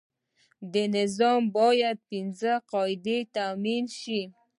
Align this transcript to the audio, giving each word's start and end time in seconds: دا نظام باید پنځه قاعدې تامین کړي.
دا 0.73 0.83
نظام 0.97 1.41
باید 1.57 1.97
پنځه 2.09 2.51
قاعدې 2.71 3.17
تامین 3.35 3.83
کړي. 3.97 4.21